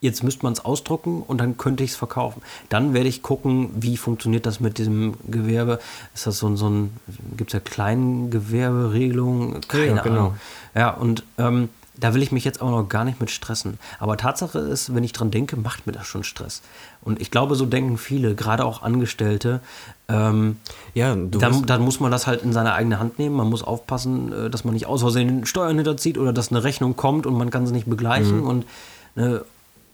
jetzt 0.00 0.22
müsste 0.22 0.44
man 0.44 0.52
es 0.52 0.62
ausdrucken 0.62 1.22
und 1.26 1.38
dann 1.38 1.56
könnte 1.56 1.82
ich 1.82 1.92
es 1.92 1.96
verkaufen. 1.96 2.42
Dann 2.68 2.92
werde 2.92 3.08
ich 3.08 3.22
gucken, 3.22 3.70
wie 3.74 3.96
funktioniert 3.96 4.44
das 4.44 4.60
mit 4.60 4.76
diesem 4.76 5.14
Gewerbe. 5.26 5.78
Ist 6.12 6.26
das 6.26 6.38
so 6.38 6.48
ein, 6.48 6.58
so 6.58 6.68
ein 6.68 6.92
gibt 7.38 7.48
es 7.50 7.54
ja 7.54 7.60
Kleingewerberegelungen? 7.60 9.62
Keine 9.68 9.96
ja, 9.96 10.02
genau. 10.02 10.18
Ahnung. 10.18 10.34
Ja, 10.74 10.90
und 10.90 11.24
ähm, 11.38 11.70
da 11.94 12.14
will 12.14 12.22
ich 12.22 12.32
mich 12.32 12.44
jetzt 12.44 12.62
auch 12.62 12.70
noch 12.70 12.88
gar 12.88 13.04
nicht 13.04 13.20
mit 13.20 13.30
stressen. 13.30 13.78
Aber 13.98 14.16
Tatsache 14.16 14.58
ist, 14.58 14.94
wenn 14.94 15.04
ich 15.04 15.12
dran 15.12 15.30
denke, 15.30 15.56
macht 15.56 15.86
mir 15.86 15.92
das 15.92 16.06
schon 16.06 16.24
Stress. 16.24 16.62
Und 17.02 17.20
ich 17.20 17.30
glaube, 17.30 17.54
so 17.54 17.66
denken 17.66 17.98
viele, 17.98 18.34
gerade 18.34 18.64
auch 18.64 18.82
Angestellte. 18.82 19.60
Ähm, 20.08 20.56
ja, 20.94 21.14
dann, 21.14 21.66
dann, 21.66 21.82
muss 21.82 22.00
man 22.00 22.10
das 22.10 22.26
halt 22.26 22.42
in 22.42 22.52
seine 22.52 22.72
eigene 22.72 22.98
Hand 22.98 23.18
nehmen. 23.18 23.36
Man 23.36 23.50
muss 23.50 23.62
aufpassen, 23.62 24.32
äh, 24.32 24.50
dass 24.50 24.64
man 24.64 24.74
nicht 24.74 24.86
aus 24.86 25.02
Versehen 25.02 25.44
Steuern 25.44 25.76
hinterzieht 25.76 26.16
oder 26.16 26.32
dass 26.32 26.50
eine 26.50 26.64
Rechnung 26.64 26.96
kommt 26.96 27.26
und 27.26 27.34
man 27.34 27.50
kann 27.50 27.66
sie 27.66 27.72
nicht 27.72 27.88
begleichen. 27.88 28.40
Mhm. 28.40 28.46
Und 28.46 28.66
ne, 29.14 29.44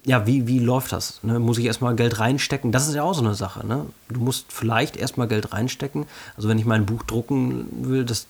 ja, 0.04 0.26
wie, 0.26 0.46
wie 0.46 0.58
läuft 0.60 0.92
das? 0.92 1.20
Ne? 1.22 1.38
Muss 1.38 1.58
ich 1.58 1.66
erstmal 1.66 1.94
Geld 1.94 2.20
reinstecken? 2.20 2.72
Das 2.72 2.88
ist 2.88 2.94
ja 2.94 3.02
auch 3.02 3.14
so 3.14 3.24
eine 3.24 3.34
Sache. 3.34 3.66
Ne? 3.66 3.86
Du 4.08 4.20
musst 4.20 4.46
vielleicht 4.52 4.96
erstmal 4.96 5.28
Geld 5.28 5.52
reinstecken. 5.52 6.06
Also 6.36 6.48
wenn 6.48 6.58
ich 6.58 6.64
mein 6.64 6.86
Buch 6.86 7.02
drucken 7.02 7.66
will, 7.82 8.04
das, 8.04 8.26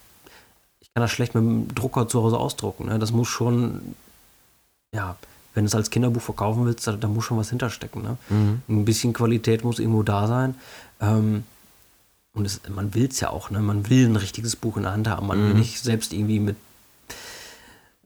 ich 0.89 0.95
kann 0.95 1.03
das 1.03 1.11
schlecht 1.11 1.35
mit 1.35 1.45
dem 1.45 1.75
Drucker 1.75 2.09
zu 2.09 2.23
Hause 2.23 2.39
ausdrucken. 2.39 2.87
Ne? 2.87 2.99
Das 2.99 3.13
muss 3.13 3.29
schon, 3.29 3.95
ja, 4.95 5.17
wenn 5.55 5.65
du 5.65 5.69
es 5.69 5.75
als 5.75 5.91
Kinderbuch 5.91 6.23
verkaufen 6.23 6.65
willst, 6.67 6.87
da, 6.87 6.93
da 6.93 7.09
muss 7.09 7.25
schon 7.25 7.39
was 7.39 7.51
hinterstecken. 7.51 8.03
Ne? 8.03 8.17
Mhm. 8.29 8.63
Ein 8.69 8.85
bisschen 8.85 9.13
Qualität 9.13 9.65
muss 9.65 9.79
irgendwo 9.79 10.03
da 10.03 10.27
sein. 10.27 10.55
Ähm, 11.01 11.45
und 12.33 12.45
es, 12.45 12.61
man 12.69 12.95
will 12.95 13.09
es 13.11 13.21
ja 13.21 13.31
auch, 13.31 13.51
ne? 13.51 13.61
Man 13.61 13.91
will 13.91 14.07
ein 14.07 14.17
richtiges 14.17 14.55
Buch 14.55 14.77
in 14.77 14.85
der 14.85 14.93
Hand 14.93 15.09
haben. 15.09 15.27
Man 15.27 15.43
mhm. 15.43 15.49
will 15.49 15.55
nicht 15.55 15.81
selbst 15.81 16.13
irgendwie 16.13 16.39
mit 16.39 16.57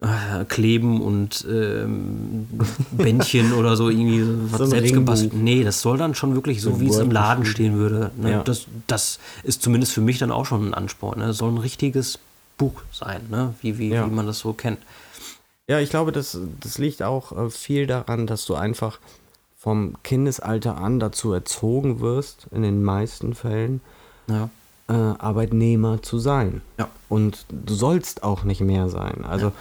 äh, 0.00 0.44
Kleben 0.46 1.00
und 1.00 1.46
ähm, 1.48 2.48
Bändchen 2.92 3.52
oder 3.52 3.76
so 3.76 3.88
irgendwie 3.88 4.24
was 4.50 4.58
so 4.58 4.66
selbst 4.66 4.94
gebastelt. 4.94 5.34
Nee, 5.34 5.62
das 5.64 5.80
soll 5.80 5.98
dann 5.98 6.14
schon 6.14 6.34
wirklich 6.34 6.62
so, 6.62 6.70
so 6.70 6.80
wie 6.80 6.88
es 6.88 6.98
im 6.98 7.10
Laden 7.10 7.44
stehen 7.44 7.76
würde. 7.76 8.10
Ne? 8.16 8.32
Ja. 8.32 8.42
Das, 8.42 8.66
das 8.86 9.18
ist 9.42 9.62
zumindest 9.62 9.92
für 9.92 10.00
mich 10.00 10.18
dann 10.18 10.30
auch 10.30 10.46
schon 10.46 10.68
ein 10.68 10.74
Ansporn. 10.74 11.20
Ne? 11.20 11.26
Es 11.26 11.38
soll 11.38 11.52
ein 11.52 11.58
richtiges 11.58 12.18
Buch 12.56 12.82
sein, 12.92 13.22
ne? 13.30 13.54
wie, 13.60 13.78
wie, 13.78 13.88
ja. 13.90 14.06
wie 14.06 14.10
man 14.10 14.26
das 14.26 14.38
so 14.40 14.52
kennt. 14.52 14.78
Ja, 15.68 15.78
ich 15.78 15.90
glaube, 15.90 16.12
das, 16.12 16.38
das 16.60 16.78
liegt 16.78 17.02
auch 17.02 17.32
äh, 17.32 17.50
viel 17.50 17.86
daran, 17.86 18.26
dass 18.26 18.44
du 18.44 18.54
einfach 18.54 18.98
vom 19.56 19.94
Kindesalter 20.02 20.76
an 20.76 20.98
dazu 20.98 21.32
erzogen 21.32 22.00
wirst, 22.00 22.48
in 22.50 22.62
den 22.62 22.82
meisten 22.82 23.32
Fällen, 23.32 23.80
ja. 24.26 24.50
äh, 24.88 24.92
Arbeitnehmer 24.92 26.02
zu 26.02 26.18
sein. 26.18 26.62
Ja. 26.78 26.88
Und 27.08 27.46
du 27.48 27.72
sollst 27.72 28.24
auch 28.24 28.42
nicht 28.42 28.60
mehr 28.60 28.88
sein. 28.88 29.24
Also 29.24 29.46
ja. 29.46 29.52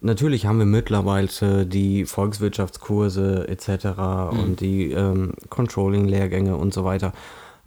natürlich 0.00 0.46
haben 0.46 0.58
wir 0.58 0.66
mittlerweile 0.66 1.66
die 1.66 2.04
Volkswirtschaftskurse 2.04 3.46
etc. 3.48 3.84
Mhm. 4.32 4.40
und 4.40 4.60
die 4.60 4.90
ähm, 4.90 5.34
Controlling-Lehrgänge 5.50 6.56
und 6.56 6.74
so 6.74 6.84
weiter. 6.84 7.12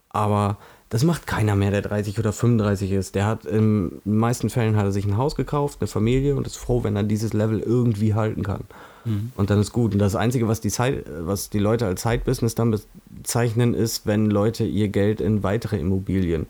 Aber 0.09 0.57
Das 0.91 1.05
macht 1.05 1.25
keiner 1.25 1.55
mehr, 1.55 1.71
der 1.71 1.83
30 1.83 2.19
oder 2.19 2.33
35 2.33 2.91
ist. 2.91 3.15
Der 3.15 3.25
hat 3.25 3.45
in 3.45 4.01
den 4.03 4.17
meisten 4.17 4.50
Fällen 4.50 4.75
hat 4.75 4.83
er 4.83 4.91
sich 4.91 5.05
ein 5.05 5.15
Haus 5.15 5.38
gekauft, 5.38 5.77
eine 5.79 5.88
Familie 5.88 6.36
und 6.36 6.45
ist 6.45 6.57
froh, 6.57 6.83
wenn 6.83 6.98
er 6.98 7.03
dieses 7.03 7.31
Level 7.31 7.62
irgendwie 7.62 8.13
halten 8.13 8.43
kann. 8.43 8.65
Mhm. 9.05 9.31
Und 9.38 9.50
dann 9.50 9.62
ist 9.62 9.71
gut. 9.71 9.93
Und 9.93 10.00
das 10.00 10.17
Einzige, 10.17 10.50
was 10.50 10.60
die, 10.60 10.69
Zeit, 10.69 11.05
was 11.19 11.50
die 11.50 11.60
Leute 11.60 11.86
als 11.86 12.01
Zeitbusiness 12.01 12.55
dann 12.55 12.77
bezeichnen, 13.10 13.74
ist, 13.74 14.05
wenn 14.05 14.25
Leute 14.25 14.65
ihr 14.65 14.89
Geld 14.89 15.21
in 15.21 15.43
weitere 15.43 15.79
Immobilien 15.79 16.48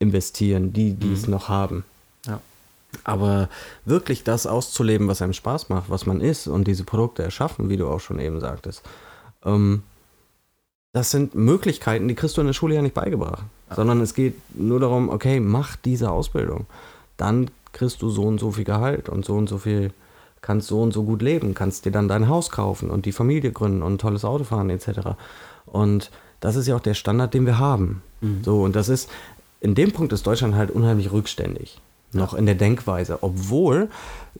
investieren, 0.00 0.72
die, 0.72 0.94
die 0.94 1.06
mhm. 1.06 1.14
es 1.14 1.28
noch 1.28 1.48
haben. 1.48 1.84
Ja. 2.26 2.40
Aber 3.04 3.48
wirklich 3.84 4.24
das 4.24 4.48
auszuleben, 4.48 5.06
was 5.06 5.22
einem 5.22 5.34
Spaß 5.34 5.68
macht, 5.68 5.88
was 5.88 6.04
man 6.04 6.20
ist 6.20 6.48
und 6.48 6.66
diese 6.66 6.82
Produkte 6.82 7.22
erschaffen, 7.22 7.68
wie 7.68 7.76
du 7.76 7.86
auch 7.86 8.00
schon 8.00 8.18
eben 8.18 8.40
sagtest, 8.40 8.82
ähm, 9.44 9.84
das 10.92 11.10
sind 11.10 11.34
Möglichkeiten, 11.34 12.06
die 12.06 12.14
kriegst 12.14 12.36
du 12.36 12.42
in 12.42 12.46
der 12.46 12.54
Schule 12.54 12.74
ja 12.74 12.82
nicht 12.82 12.94
beigebracht. 12.94 13.44
Ja. 13.70 13.76
Sondern 13.76 14.00
es 14.00 14.14
geht 14.14 14.34
nur 14.54 14.78
darum, 14.78 15.08
okay, 15.08 15.40
mach 15.40 15.76
diese 15.76 16.10
Ausbildung. 16.10 16.66
Dann 17.16 17.50
kriegst 17.72 18.02
du 18.02 18.10
so 18.10 18.22
und 18.22 18.38
so 18.38 18.50
viel 18.50 18.64
Gehalt 18.64 19.08
und 19.08 19.24
so 19.24 19.34
und 19.34 19.48
so 19.48 19.56
viel, 19.58 19.92
kannst 20.42 20.68
so 20.68 20.82
und 20.82 20.92
so 20.92 21.04
gut 21.04 21.22
leben, 21.22 21.54
kannst 21.54 21.86
dir 21.86 21.92
dann 21.92 22.08
dein 22.08 22.28
Haus 22.28 22.50
kaufen 22.50 22.90
und 22.90 23.06
die 23.06 23.12
Familie 23.12 23.52
gründen 23.52 23.82
und 23.82 23.94
ein 23.94 23.98
tolles 23.98 24.24
Auto 24.24 24.44
fahren 24.44 24.68
etc. 24.68 25.16
Und 25.64 26.10
das 26.40 26.56
ist 26.56 26.66
ja 26.66 26.76
auch 26.76 26.80
der 26.80 26.94
Standard, 26.94 27.32
den 27.32 27.46
wir 27.46 27.58
haben. 27.58 28.02
Mhm. 28.20 28.44
So, 28.44 28.62
und 28.62 28.76
das 28.76 28.90
ist, 28.90 29.08
in 29.60 29.74
dem 29.74 29.92
Punkt 29.92 30.12
ist 30.12 30.26
Deutschland 30.26 30.54
halt 30.54 30.70
unheimlich 30.70 31.10
rückständig. 31.10 31.80
Noch 32.12 32.34
in 32.34 32.44
der 32.44 32.56
Denkweise. 32.56 33.22
Obwohl, 33.22 33.88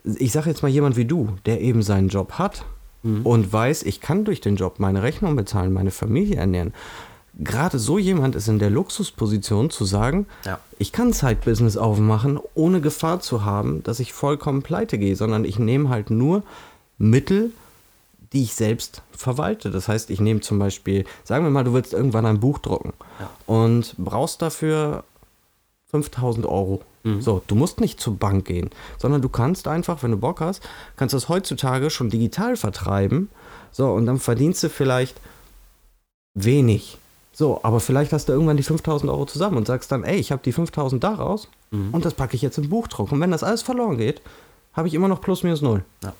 ich 0.04 0.32
sage 0.32 0.50
jetzt 0.50 0.62
mal 0.62 0.68
jemand 0.68 0.96
wie 0.96 1.06
du, 1.06 1.30
der 1.46 1.62
eben 1.62 1.82
seinen 1.82 2.08
Job 2.08 2.32
hat, 2.32 2.66
mhm. 3.02 3.26
und 3.26 3.52
weiß, 3.52 3.82
ich 3.84 4.00
kann 4.00 4.24
durch 4.24 4.40
den 4.40 4.56
Job 4.56 4.78
meine 4.78 5.02
Rechnung 5.02 5.36
bezahlen, 5.36 5.72
meine 5.72 5.90
Familie 5.90 6.36
ernähren. 6.36 6.72
Gerade 7.38 7.78
so 7.78 7.98
jemand 7.98 8.34
ist 8.34 8.48
in 8.48 8.58
der 8.58 8.68
Luxusposition 8.68 9.70
zu 9.70 9.84
sagen, 9.84 10.26
ja. 10.44 10.58
ich 10.78 10.92
kann 10.92 11.14
Zeitbusiness 11.14 11.78
aufmachen, 11.78 12.38
ohne 12.54 12.80
Gefahr 12.82 13.20
zu 13.20 13.44
haben, 13.44 13.82
dass 13.82 14.00
ich 14.00 14.12
vollkommen 14.12 14.62
pleite 14.62 14.98
gehe, 14.98 15.16
sondern 15.16 15.44
ich 15.44 15.58
nehme 15.58 15.88
halt 15.88 16.10
nur 16.10 16.42
Mittel, 16.98 17.52
die 18.32 18.42
ich 18.42 18.54
selbst 18.54 19.02
verwalte. 19.12 19.70
Das 19.70 19.88
heißt, 19.88 20.10
ich 20.10 20.20
nehme 20.20 20.40
zum 20.40 20.58
Beispiel, 20.58 21.04
sagen 21.24 21.44
wir 21.44 21.50
mal, 21.50 21.64
du 21.64 21.72
willst 21.72 21.94
irgendwann 21.94 22.26
ein 22.26 22.40
Buch 22.40 22.58
drucken 22.58 22.92
ja. 23.18 23.30
und 23.46 23.94
brauchst 23.98 24.42
dafür 24.42 25.04
5000 25.92 26.46
Euro. 26.46 26.82
Mhm. 27.04 27.20
So, 27.20 27.42
du 27.46 27.54
musst 27.54 27.80
nicht 27.80 28.00
zur 28.00 28.16
Bank 28.16 28.46
gehen, 28.46 28.70
sondern 28.98 29.22
du 29.22 29.28
kannst 29.28 29.68
einfach, 29.68 30.02
wenn 30.02 30.10
du 30.10 30.16
Bock 30.16 30.40
hast, 30.40 30.62
kannst 30.96 31.14
das 31.14 31.28
heutzutage 31.28 31.90
schon 31.90 32.10
digital 32.10 32.56
vertreiben. 32.56 33.28
So, 33.70 33.90
und 33.92 34.06
dann 34.06 34.18
verdienst 34.18 34.62
du 34.62 34.68
vielleicht 34.68 35.20
wenig. 36.34 36.98
So, 37.32 37.60
aber 37.62 37.80
vielleicht 37.80 38.12
hast 38.12 38.28
du 38.28 38.32
irgendwann 38.32 38.56
die 38.56 38.62
5000 38.62 39.10
Euro 39.10 39.26
zusammen 39.26 39.56
und 39.58 39.66
sagst 39.66 39.92
dann, 39.92 40.04
ey, 40.04 40.16
ich 40.16 40.32
habe 40.32 40.42
die 40.42 40.52
5000 40.52 41.02
daraus 41.02 41.48
mhm. 41.70 41.90
und 41.92 42.04
das 42.04 42.14
packe 42.14 42.36
ich 42.36 42.42
jetzt 42.42 42.58
im 42.58 42.68
Buchdruck. 42.68 43.12
Und 43.12 43.20
wenn 43.20 43.30
das 43.30 43.42
alles 43.42 43.62
verloren 43.62 43.98
geht, 43.98 44.22
habe 44.72 44.88
ich 44.88 44.94
immer 44.94 45.08
noch 45.08 45.20
plus 45.20 45.42
minus 45.42 45.60
null. 45.60 45.84
Ja. 46.02 46.14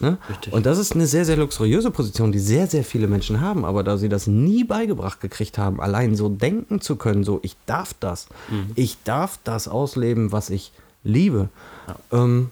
Ne? 0.00 0.18
Und 0.50 0.66
das 0.66 0.78
ist 0.78 0.92
eine 0.92 1.06
sehr, 1.06 1.24
sehr 1.24 1.36
luxuriöse 1.36 1.90
Position, 1.90 2.32
die 2.32 2.38
sehr, 2.38 2.66
sehr 2.66 2.84
viele 2.84 3.08
Menschen 3.08 3.40
haben. 3.40 3.64
Aber 3.64 3.82
da 3.82 3.96
sie 3.96 4.08
das 4.08 4.26
nie 4.26 4.64
beigebracht 4.64 5.20
gekriegt 5.20 5.58
haben, 5.58 5.80
allein 5.80 6.14
so 6.14 6.28
denken 6.28 6.80
zu 6.80 6.96
können, 6.96 7.24
so 7.24 7.40
ich 7.42 7.56
darf 7.66 7.94
das, 7.98 8.28
mhm. 8.50 8.70
ich 8.74 8.96
darf 9.04 9.38
das 9.44 9.68
ausleben, 9.68 10.32
was 10.32 10.50
ich 10.50 10.72
liebe, 11.04 11.48
ja. 11.86 12.24
Ähm, 12.24 12.50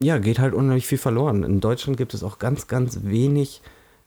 ja, 0.00 0.18
geht 0.18 0.38
halt 0.38 0.54
unheimlich 0.54 0.86
viel 0.86 0.98
verloren. 0.98 1.42
In 1.42 1.60
Deutschland 1.60 1.96
gibt 1.96 2.14
es 2.14 2.22
auch 2.22 2.38
ganz, 2.38 2.68
ganz 2.68 3.00
wenig 3.02 3.60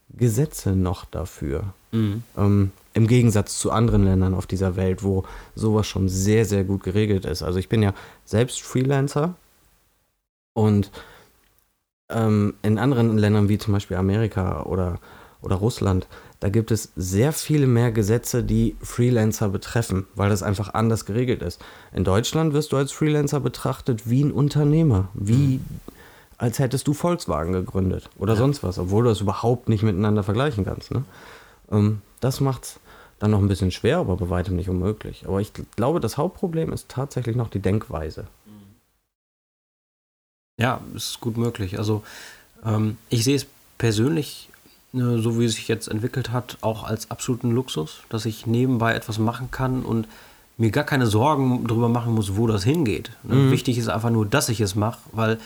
Gesetze 0.09 0.71
noch 0.71 1.05
dafür. 1.05 1.73
Mhm. 1.91 2.23
Ähm, 2.37 2.71
Im 2.93 3.07
Gegensatz 3.07 3.59
zu 3.59 3.71
anderen 3.71 4.05
Ländern 4.05 4.33
auf 4.33 4.47
dieser 4.47 4.75
Welt, 4.75 5.03
wo 5.03 5.25
sowas 5.55 5.87
schon 5.87 6.07
sehr, 6.07 6.45
sehr 6.45 6.63
gut 6.63 6.83
geregelt 6.83 7.25
ist. 7.25 7.43
Also 7.43 7.59
ich 7.59 7.69
bin 7.69 7.83
ja 7.83 7.93
selbst 8.25 8.61
Freelancer 8.61 9.35
und 10.53 10.91
ähm, 12.13 12.55
in 12.61 12.77
anderen 12.77 13.17
Ländern 13.17 13.49
wie 13.49 13.57
zum 13.57 13.73
Beispiel 13.73 13.97
Amerika 13.97 14.63
oder, 14.63 14.99
oder 15.41 15.55
Russland, 15.55 16.07
da 16.39 16.49
gibt 16.49 16.71
es 16.71 16.91
sehr 16.95 17.33
viele 17.33 17.67
mehr 17.67 17.91
Gesetze, 17.91 18.43
die 18.43 18.75
Freelancer 18.81 19.49
betreffen, 19.49 20.07
weil 20.15 20.29
das 20.29 20.41
einfach 20.41 20.73
anders 20.73 21.05
geregelt 21.05 21.43
ist. 21.43 21.61
In 21.93 22.03
Deutschland 22.03 22.53
wirst 22.53 22.71
du 22.71 22.77
als 22.77 22.91
Freelancer 22.91 23.39
betrachtet 23.39 24.09
wie 24.09 24.23
ein 24.23 24.31
Unternehmer, 24.31 25.09
wie 25.13 25.59
mhm. 25.59 25.65
als 26.37 26.57
hättest 26.57 26.87
du 26.87 26.93
Volkswagen 26.93 27.53
gegründet 27.53 28.09
oder 28.17 28.33
ja. 28.33 28.39
sonst 28.39 28.63
was, 28.63 28.79
obwohl 28.79 29.03
du 29.03 29.09
das 29.09 29.21
überhaupt 29.21 29.69
nicht 29.69 29.83
miteinander 29.83 30.23
vergleichen 30.23 30.65
kannst. 30.65 30.91
Ne? 30.91 31.03
Ähm, 31.71 32.01
das 32.21 32.39
macht 32.39 32.63
es 32.63 32.79
dann 33.19 33.29
noch 33.29 33.39
ein 33.39 33.47
bisschen 33.47 33.69
schwer, 33.69 33.99
aber 33.99 34.17
bei 34.17 34.31
weitem 34.31 34.55
nicht 34.55 34.67
unmöglich. 34.69 35.25
Aber 35.27 35.39
ich 35.41 35.53
glaube, 35.75 35.99
das 35.99 36.17
Hauptproblem 36.17 36.73
ist 36.73 36.89
tatsächlich 36.89 37.35
noch 37.35 37.49
die 37.49 37.59
Denkweise. 37.59 38.25
Ja, 40.61 40.79
ist 40.95 41.19
gut 41.21 41.37
möglich. 41.37 41.79
Also 41.79 42.03
ähm, 42.63 42.97
ich 43.09 43.23
sehe 43.23 43.35
es 43.35 43.47
persönlich, 43.79 44.49
ne, 44.91 45.19
so 45.19 45.39
wie 45.39 45.45
es 45.45 45.55
sich 45.55 45.67
jetzt 45.67 45.87
entwickelt 45.87 46.31
hat, 46.31 46.59
auch 46.61 46.83
als 46.83 47.09
absoluten 47.09 47.49
Luxus, 47.49 48.01
dass 48.09 48.25
ich 48.25 48.45
nebenbei 48.45 48.93
etwas 48.93 49.17
machen 49.17 49.49
kann 49.49 49.81
und 49.81 50.07
mir 50.57 50.69
gar 50.69 50.83
keine 50.83 51.07
Sorgen 51.07 51.65
darüber 51.67 51.89
machen 51.89 52.13
muss, 52.13 52.37
wo 52.37 52.45
das 52.45 52.63
hingeht. 52.63 53.09
Ne? 53.23 53.35
Mhm. 53.35 53.51
Wichtig 53.51 53.79
ist 53.79 53.87
einfach 53.87 54.11
nur, 54.11 54.27
dass 54.27 54.49
ich 54.49 54.61
es 54.61 54.75
mache, 54.75 54.99
weil, 55.11 55.39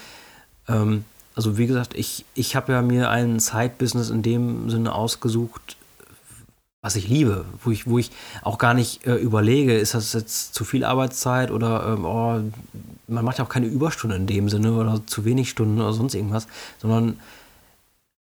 ähm, 0.67 1.05
also 1.33 1.57
wie 1.57 1.67
gesagt, 1.67 1.93
ich, 1.95 2.25
ich 2.33 2.57
habe 2.57 2.73
ja 2.73 2.81
mir 2.81 3.09
ein 3.09 3.39
Side-Business 3.39 4.09
in 4.09 4.21
dem 4.21 4.69
Sinne 4.69 4.93
ausgesucht, 4.93 5.77
was 6.85 6.95
ich 6.95 7.07
liebe, 7.07 7.45
wo 7.63 7.71
ich, 7.71 7.87
wo 7.89 7.97
ich 7.97 8.11
auch 8.43 8.59
gar 8.59 8.75
nicht 8.75 9.07
äh, 9.07 9.15
überlege, 9.15 9.75
ist 9.75 9.95
das 9.95 10.13
jetzt 10.13 10.53
zu 10.53 10.63
viel 10.63 10.85
Arbeitszeit 10.85 11.49
oder 11.49 11.83
ähm, 11.87 12.05
oh, 12.05 12.39
man 13.07 13.25
macht 13.25 13.39
ja 13.39 13.43
auch 13.43 13.49
keine 13.49 13.65
Überstunden 13.65 14.21
in 14.21 14.27
dem 14.27 14.49
Sinne 14.49 14.71
oder 14.73 15.01
zu 15.07 15.25
wenig 15.25 15.49
Stunden 15.49 15.81
oder 15.81 15.93
sonst 15.93 16.13
irgendwas, 16.13 16.45
sondern 16.77 17.19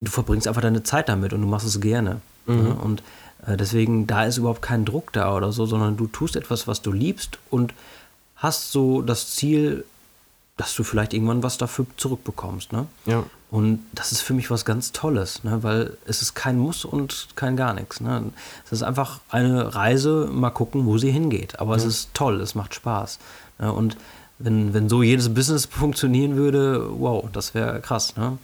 du 0.01 0.10
verbringst 0.10 0.48
einfach 0.48 0.63
deine 0.63 0.82
Zeit 0.82 1.10
damit 1.10 1.32
und 1.32 1.41
du 1.41 1.48
machst 1.48 1.68
es 1.68 1.79
gerne. 1.79 2.22
Mhm. 2.48 2.56
Ne? 2.56 2.74
Und 2.74 3.03
äh, 3.46 3.56
deswegen, 3.56 4.08
da 4.08 4.25
ist 4.25 4.38
überhaupt 4.38 4.63
kein 4.63 4.84
Druck 4.84 5.13
da 5.13 5.36
oder 5.36 5.51
so, 5.51 5.68
sondern 5.68 5.96
du 5.96 6.08
tust 6.08 6.36
etwas, 6.36 6.68
was 6.68 6.82
du 6.82 6.91
liebst 6.91 7.38
und 7.51 7.75
hast 8.36 8.72
so 8.72 9.03
das 9.03 9.36
Ziel, 9.36 9.86
dass 10.60 10.75
du 10.75 10.84
vielleicht 10.84 11.13
irgendwann 11.13 11.42
was 11.42 11.58
dafür 11.58 11.86
zurückbekommst. 11.96 12.74
Ne? 12.74 12.86
Ja. 13.06 13.24
Und 13.50 13.80
das 13.94 14.12
ist 14.12 14.20
für 14.20 14.34
mich 14.34 14.51
was 14.51 14.66
ganz 14.66 14.92
Tolles, 14.92 15.46
ne? 15.46 15.63
weil 15.63 15.98
es 16.06 16.22
ist 16.22 16.34
kein 16.34 16.58
Muss 16.58 16.84
und 16.84 17.30
kein 17.36 17.56
gar 17.56 17.74
nichts. 17.74 18.01
Ne? 18.01 18.25
Es 18.66 18.74
ist 18.74 18.84
einfach 18.84 19.22
eine 19.30 19.74
Reise, 19.74 20.28
mal 20.30 20.50
gucken, 20.50 20.86
wo 20.86 20.98
sie 20.98 21.12
hingeht. 21.12 21.62
Aber 21.62 21.72
ja. 21.72 21.78
es 21.78 21.86
ist 21.86 22.13
toll, 22.13 22.42
es 22.42 22.56
macht 22.56 22.75
Spaß. 22.75 23.20
Ne? 23.60 23.72
Und 23.72 23.96
wenn, 24.38 24.74
wenn 24.74 24.89
so 24.89 25.01
jedes 25.01 25.34
Business 25.34 25.66
funktionieren 25.72 26.36
würde, 26.36 26.86
wow, 27.00 27.24
das 27.32 27.54
wäre 27.54 27.80
krass. 27.80 28.18
Ne? 28.18 28.38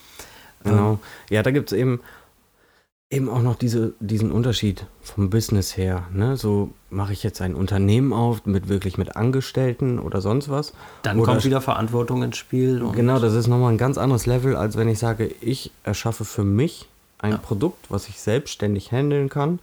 Genau. 0.64 0.94
Ähm, 0.94 1.00
ja, 1.30 1.44
da 1.44 1.52
gibt 1.52 1.74
es 1.74 1.78
eben 1.78 2.00
eben 3.16 3.30
auch 3.30 3.42
noch 3.42 3.56
diese, 3.56 3.94
diesen 4.00 4.32
Unterschied 4.32 4.86
vom 5.02 5.30
Business 5.30 5.78
her. 5.78 6.04
Ne? 6.12 6.36
So 6.36 6.72
mache 6.90 7.14
ich 7.14 7.24
jetzt 7.24 7.42
ein 7.42 7.56
Unternehmen 7.56 8.12
auf, 8.12 8.46
mit 8.46 8.68
wirklich 8.68 8.98
mit 8.98 9.16
Angestellten 9.16 10.00
oder 10.00 10.22
sonst 10.22 10.50
was. 10.50 10.74
Dann 11.02 11.20
oder 11.20 11.32
kommt 11.32 11.46
wieder 11.46 11.62
Verantwortung 11.62 12.24
ins 12.24 12.38
Spiel. 12.38 12.86
genau, 12.94 13.20
das 13.20 13.34
ist 13.34 13.48
nochmal 13.48 13.72
ein 13.72 13.78
ganz 13.78 13.98
anderes 13.98 14.26
Level, 14.26 14.56
als 14.56 14.78
wenn 14.78 14.90
ich 14.90 15.00
sage, 15.00 15.34
ich 15.42 15.72
erschaffe 15.84 16.26
für 16.26 16.44
mich 16.44 16.88
ein 17.20 17.32
ja. 17.32 17.38
Produkt, 17.38 17.90
was 17.90 18.10
ich 18.10 18.20
selbstständig 18.20 18.92
handeln 18.92 19.30
kann 19.30 19.60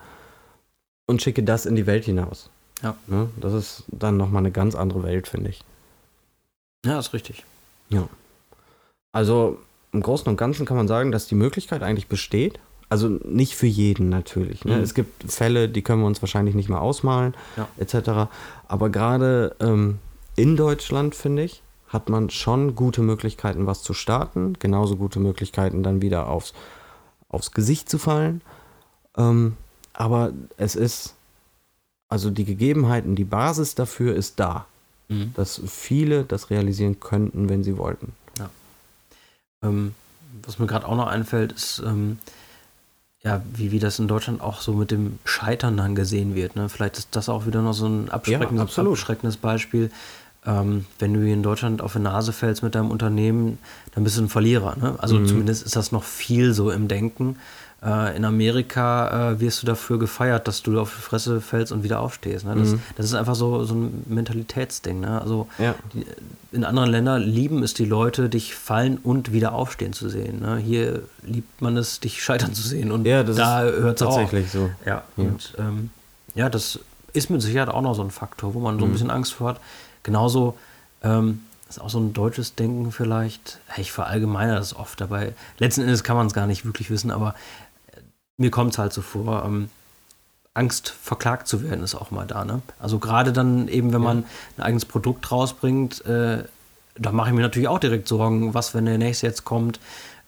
und 1.07 1.21
schicke 1.21 1.43
das 1.43 1.67
in 1.67 1.77
die 1.77 1.87
Welt 1.87 2.07
hinaus. 2.07 2.49
Ja. 2.83 2.97
Ne? 3.07 3.29
Das 3.39 3.53
ist 3.53 3.85
dann 3.89 4.17
nochmal 4.17 4.41
eine 4.41 4.51
ganz 4.51 4.75
andere 4.75 5.03
Welt, 5.03 5.29
finde 5.29 5.51
ich. 5.51 5.63
Ja, 6.87 6.99
ist 6.99 7.13
richtig. 7.13 7.45
Ja. 7.91 8.09
Also 9.13 9.59
im 9.93 10.01
Großen 10.01 10.27
und 10.27 10.39
Ganzen 10.39 10.65
kann 10.65 10.79
man 10.79 10.89
sagen, 10.89 11.13
dass 11.13 11.27
die 11.27 11.35
Möglichkeit 11.35 11.83
eigentlich 11.83 12.09
besteht, 12.09 12.59
also 12.93 13.09
nicht 13.09 13.57
für 13.57 13.67
jeden 13.67 14.11
natürlich. 14.11 14.67
Ne? 14.67 14.77
Mhm. 14.77 14.83
Es 14.83 14.93
gibt 14.93 15.33
Fälle, 15.33 15.71
die 15.71 15.81
können 15.81 16.03
wir 16.03 16.07
uns 16.07 16.21
wahrscheinlich 16.21 16.55
nicht 16.55 16.69
mal 16.69 16.81
ausmalen, 16.81 17.33
ja. 17.57 17.67
etc. 17.79 18.31
Aber 18.69 18.91
gerade 18.91 19.57
ähm, 19.61 19.99
in 20.37 20.59
Deutschland, 20.59 21.15
finde 21.15 21.45
ich, 21.45 21.63
hat 21.89 22.11
man 22.11 22.29
schon 22.29 22.75
gute 22.75 23.01
Möglichkeiten, 23.01 23.67
was 23.67 23.83
zu 23.83 23.95
starten. 23.95 24.57
Genauso 24.59 24.97
gute 24.97 25.21
Möglichkeiten, 25.21 25.83
dann 25.83 26.03
wieder 26.03 26.29
aufs, 26.29 26.53
aufs 27.31 27.53
Gesicht 27.53 27.89
zu 27.89 27.97
fallen. 27.97 28.43
Ähm, 29.17 29.57
aber 29.95 30.35
es 30.59 30.77
ist, 30.77 31.15
also 32.11 32.29
die 32.29 32.45
Gegebenheiten, 32.45 33.17
die 33.17 33.25
Basis 33.25 33.75
dafür 33.75 34.15
ist 34.15 34.39
da. 34.39 34.67
Mhm. 35.09 35.33
Dass 35.33 35.63
viele 35.67 36.25
das 36.25 36.51
realisieren 36.51 37.01
könnten, 37.01 37.49
wenn 37.49 37.65
sie 37.65 37.79
wollten. 37.79 38.13
Ja. 38.39 38.51
Ähm, 39.63 39.95
was 40.43 40.59
mir 40.59 40.67
gerade 40.67 40.87
auch 40.87 40.97
noch 40.97 41.07
einfällt, 41.07 41.53
ist, 41.53 41.83
ähm, 41.87 42.19
ja, 43.25 43.41
wie, 43.55 43.71
wie 43.71 43.79
das 43.79 43.99
in 43.99 44.09
Deutschland 44.09 44.41
auch 44.41 44.61
so 44.61 44.73
mit 44.73 44.91
dem 44.91 45.19
Scheitern 45.25 45.77
dann 45.77 45.95
gesehen 45.95 46.35
wird. 46.35 46.57
Ne? 46.57 46.69
Vielleicht 46.69 46.99
ist 46.99 47.09
das 47.13 47.29
auch 47.29 47.47
wieder 47.47 47.63
noch 47.63 47.73
so 47.73 47.87
ein 47.87 48.11
abschreckendes, 48.11 48.77
ja, 48.77 48.85
abschreckendes 48.85 49.37
Beispiel. 49.37 49.91
Ähm, 50.45 50.87
wenn 50.99 51.15
du 51.15 51.23
hier 51.23 51.35
in 51.35 51.45
Deutschland 51.45 51.83
auf 51.83 51.93
die 51.93 52.01
Nase 52.01 52.33
fällst 52.33 52.65
mit 52.65 52.75
deinem 52.75 52.91
Unternehmen, 52.91 53.59
dann 53.95 54.03
bist 54.03 54.19
du 54.19 54.23
ein 54.23 54.29
Verlierer. 54.29 54.77
Ne? 54.77 54.97
Also 54.99 55.21
mhm. 55.21 55.27
zumindest 55.27 55.65
ist 55.65 55.77
das 55.77 55.93
noch 55.93 56.03
viel 56.03 56.53
so 56.53 56.73
im 56.73 56.89
Denken. 56.89 57.37
Äh, 57.85 58.17
in 58.17 58.25
Amerika 58.25 59.33
äh, 59.33 59.41
wirst 59.41 59.61
du 59.63 59.67
dafür 59.67 59.99
gefeiert, 59.99 60.47
dass 60.47 60.63
du 60.63 60.79
auf 60.81 60.95
die 60.95 61.03
Fresse 61.03 61.41
fällst 61.41 61.73
und 61.73 61.83
wieder 61.83 61.99
aufstehst. 61.99 62.45
Ne? 62.45 62.55
Das, 62.55 62.69
Mhm. 62.69 62.83
das 62.97 63.07
ist 63.07 63.15
einfach 63.15 63.35
so, 63.35 63.65
so 63.65 63.75
ein 63.75 64.05
Mentalitätsding. 64.07 65.01
Ne? 65.01 65.21
Also 65.21 65.49
Ja. 65.59 65.75
die, 65.93 66.07
in 66.53 66.65
anderen 66.65 66.91
Ländern 66.91 67.23
lieben 67.23 67.63
es 67.65 67.75
die 67.75 67.85
Leute, 67.85 68.29
dich 68.29 68.55
fallen 68.55 68.99
und 69.03 69.33
wieder 69.33 69.53
aufstehen 69.53 69.93
zu 69.93 70.09
sehen. 70.09 70.41
Ne? 70.41 70.59
Hier 70.59 71.03
liebt 71.25 71.61
man 71.61 71.77
es, 71.77 71.99
dich 71.99 72.23
scheitern 72.23 72.55
zu 72.55 72.63
sehen. 72.63 72.93
Und 72.93 73.05
Ja, 73.05 73.25
da 73.25 73.63
hört 73.63 74.01
es 74.01 74.07
auf. 74.07 74.15
tatsächlich 74.17 74.51
so. 74.53 74.71
Ja, 74.87 75.03
Ja. 75.17 75.25
und 75.25 75.55
ähm, 75.59 75.91
ja, 76.37 76.49
das 76.49 76.79
ist 77.15 77.31
mit 77.31 77.43
Sicherheit 77.43 77.69
auch 77.69 77.83
noch 77.83 77.95
so 77.95 78.03
ein 78.03 78.11
Faktor, 78.13 78.55
wo 78.55 78.61
man 78.61 78.79
so 78.79 78.85
ein 78.85 78.89
Mhm. 78.91 78.93
bisschen 78.93 79.11
Angst 79.11 79.33
vor 79.35 79.49
hat. 79.51 79.61
Genauso 80.05 80.57
ähm, 81.03 81.41
ist 81.69 81.81
auch 81.81 81.91
so 81.91 81.99
ein 81.99 82.13
deutsches 82.13 82.55
Denken 82.55 82.93
vielleicht. 82.93 83.59
Ich 83.77 83.91
verallgemeine 83.91 84.55
das 84.55 84.77
oft 84.77 85.01
dabei. 85.01 85.33
Letzten 85.59 85.81
Endes 85.81 86.05
kann 86.05 86.17
man 86.17 86.27
es 86.29 86.33
gar 86.35 86.47
nicht 86.47 86.65
wirklich 86.65 86.91
wissen, 86.91 87.11
aber 87.11 87.35
mir 88.37 88.51
kommt 88.51 88.73
es 88.73 88.79
halt 88.79 88.93
so 88.93 89.03
vor. 89.03 89.45
Ähm, 89.45 89.69
Angst, 90.55 90.91
verklagt 90.91 91.49
zu 91.49 91.63
werden, 91.63 91.83
ist 91.83 91.95
auch 91.95 92.11
mal 92.11 92.27
da. 92.27 92.45
Ne? 92.45 92.61
Also 92.79 92.99
gerade 92.99 93.33
dann 93.33 93.69
eben, 93.69 93.93
wenn 93.95 94.03
man 94.03 94.25
ein 94.59 94.63
eigenes 94.63 94.85
Produkt 94.85 95.31
rausbringt, 95.33 96.05
äh, 96.05 96.45
da 96.99 97.11
mache 97.13 97.31
ich 97.31 97.35
mir 97.35 97.41
natürlich 97.41 97.69
auch 97.69 97.79
direkt 97.79 98.07
Sorgen, 98.07 98.53
was, 98.53 98.75
wenn 98.75 98.85
der 98.85 98.99
nächste 98.99 99.27
jetzt 99.27 99.45
kommt 99.47 99.81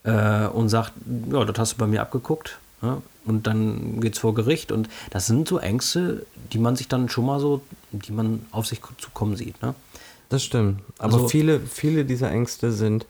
äh, 0.04 0.46
und 0.46 0.70
sagt, 0.70 0.92
ja, 1.30 1.44
das 1.44 1.58
hast 1.58 1.72
du 1.74 1.76
bei 1.76 1.86
mir 1.86 2.00
abgeguckt. 2.00 2.58
Ne? 2.80 3.02
Und 3.26 3.46
dann 3.46 4.00
geht's 4.00 4.18
vor 4.18 4.34
Gericht. 4.34 4.72
Und 4.72 4.88
das 5.10 5.26
sind 5.26 5.46
so 5.46 5.58
Ängste, 5.58 6.24
die 6.54 6.58
man 6.58 6.74
sich 6.74 6.88
dann 6.88 7.10
schon 7.10 7.26
mal 7.26 7.38
so, 7.38 7.60
die 7.92 8.12
man 8.12 8.46
auf 8.50 8.66
sich 8.66 8.80
zukommen 8.96 9.36
sieht. 9.36 9.60
Ne? 9.60 9.74
Das 10.30 10.42
stimmt. 10.42 10.80
Aber 10.98 11.14
Also- 11.14 11.28
viele, 11.28 11.60
viele 11.60 12.06
dieser 12.06 12.30
Ängste 12.30 12.72
sind, 12.72 13.04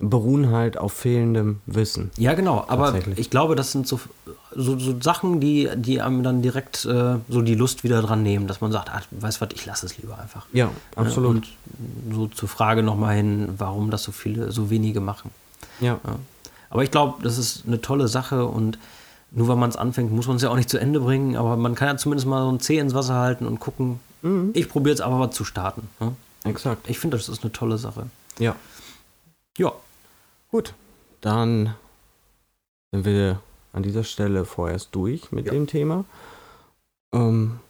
beruhen 0.00 0.50
halt 0.52 0.76
auf 0.76 0.92
fehlendem 0.92 1.60
Wissen. 1.66 2.10
Ja, 2.18 2.34
genau. 2.34 2.64
Aber 2.68 2.94
ich 3.16 3.30
glaube, 3.30 3.56
das 3.56 3.72
sind 3.72 3.88
so, 3.88 3.98
so, 4.58 4.78
so 4.78 5.00
Sachen, 5.00 5.40
die, 5.40 5.68
die 5.76 6.00
einem 6.00 6.22
dann 6.22 6.42
direkt 6.42 6.84
äh, 6.84 7.16
so 7.28 7.42
die 7.42 7.54
Lust 7.54 7.84
wieder 7.84 8.02
dran 8.02 8.22
nehmen, 8.22 8.46
dass 8.46 8.60
man 8.60 8.72
sagt, 8.72 8.90
ach, 8.92 9.06
weißt 9.10 9.40
du 9.40 9.46
was, 9.46 9.52
ich 9.54 9.66
lasse 9.66 9.86
es 9.86 9.98
lieber 9.98 10.18
einfach. 10.18 10.46
Ja, 10.52 10.70
absolut. 10.96 11.30
Und 11.30 11.48
so 12.14 12.26
zur 12.26 12.48
Frage 12.48 12.82
nochmal 12.82 13.16
hin, 13.16 13.54
warum 13.58 13.90
das 13.90 14.02
so 14.02 14.12
viele, 14.12 14.52
so 14.52 14.70
wenige 14.70 15.00
machen. 15.00 15.30
ja. 15.80 15.98
Ja. 16.04 16.16
Aber 16.70 16.82
ich 16.82 16.90
glaube, 16.90 17.22
das 17.22 17.38
ist 17.38 17.64
eine 17.66 17.80
tolle 17.80 18.08
Sache 18.08 18.44
und 18.44 18.78
nur 19.30 19.48
weil 19.48 19.56
man 19.56 19.70
es 19.70 19.76
anfängt, 19.76 20.12
muss 20.12 20.26
man 20.26 20.36
es 20.36 20.42
ja 20.42 20.50
auch 20.50 20.56
nicht 20.56 20.68
zu 20.68 20.76
Ende 20.76 21.00
bringen, 21.00 21.34
aber 21.34 21.56
man 21.56 21.74
kann 21.74 21.88
ja 21.88 21.96
zumindest 21.96 22.26
mal 22.26 22.42
so 22.42 22.52
ein 22.52 22.60
Zeh 22.60 22.76
ins 22.76 22.92
Wasser 22.92 23.14
halten 23.14 23.46
und 23.46 23.58
gucken. 23.58 24.00
Mhm. 24.20 24.50
Ich 24.52 24.68
probiere 24.68 24.90
jetzt 24.90 25.00
aber 25.00 25.16
mal 25.16 25.30
zu 25.30 25.44
starten. 25.44 25.88
Ne? 25.98 26.12
Exakt. 26.44 26.90
Ich 26.90 26.98
finde, 26.98 27.16
das 27.16 27.30
ist 27.30 27.42
eine 27.42 27.52
tolle 27.52 27.78
Sache. 27.78 28.08
Ja. 28.38 28.54
Ja, 29.56 29.72
Gut. 30.50 30.72
Dann 31.20 31.74
sind 32.90 33.04
wir 33.04 33.40
an 33.72 33.82
dieser 33.82 34.04
Stelle 34.04 34.44
vorerst 34.44 34.88
durch 34.92 35.30
mit 35.32 35.46
Ja. 35.46 35.52
dem 35.52 35.66
Thema. 35.66 36.04
Ähm, 37.12 37.60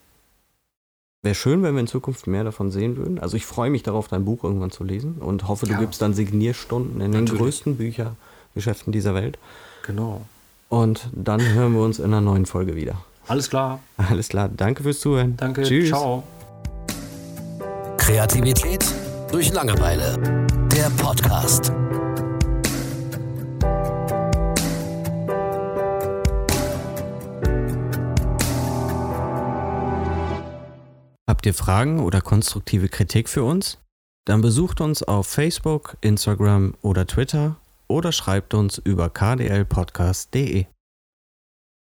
Wäre 1.22 1.34
schön, 1.34 1.64
wenn 1.64 1.74
wir 1.74 1.80
in 1.80 1.88
Zukunft 1.88 2.28
mehr 2.28 2.44
davon 2.44 2.70
sehen 2.70 2.96
würden. 2.96 3.18
Also 3.18 3.36
ich 3.36 3.44
freue 3.44 3.70
mich 3.70 3.82
darauf, 3.82 4.06
dein 4.06 4.24
Buch 4.24 4.44
irgendwann 4.44 4.70
zu 4.70 4.84
lesen 4.84 5.16
und 5.18 5.48
hoffe, 5.48 5.66
du 5.66 5.72
Ja. 5.72 5.78
gibst 5.80 6.00
dann 6.00 6.14
Signierstunden 6.14 7.00
in 7.00 7.10
den 7.10 7.24
Natürlich. 7.24 7.42
größten 7.42 7.76
Büchergeschäften 7.76 8.92
dieser 8.92 9.14
Welt. 9.14 9.36
genau. 9.84 10.22
Und 10.70 11.08
dann 11.12 11.40
hören 11.40 11.72
wir 11.72 11.80
uns 11.80 11.98
in 11.98 12.04
einer 12.06 12.20
neuen 12.20 12.44
Folge 12.46 12.76
wieder. 12.76 12.96
Alles 13.26 13.48
klar. 13.50 13.80
Alles 13.96 14.28
klar, 14.28 14.48
danke 14.54 14.82
fürs 14.82 15.00
Zuhören. 15.00 15.36
Danke. 15.38 15.62
Tschüss. 15.62 15.88
Ciao. 15.88 16.22
Kreativität 17.96 18.84
durch 19.32 19.52
Langeweile. 19.52 20.46
Der 20.72 20.90
Podcast. 21.02 21.72
Habt 31.38 31.46
ihr 31.46 31.54
Fragen 31.54 32.00
oder 32.00 32.20
konstruktive 32.20 32.88
Kritik 32.88 33.28
für 33.28 33.44
uns? 33.44 33.78
Dann 34.26 34.40
besucht 34.40 34.80
uns 34.80 35.04
auf 35.04 35.28
Facebook, 35.28 35.96
Instagram 36.00 36.74
oder 36.82 37.06
Twitter 37.06 37.54
oder 37.86 38.10
schreibt 38.10 38.54
uns 38.54 38.78
über 38.78 39.08
kdlpodcast.de. 39.08 40.66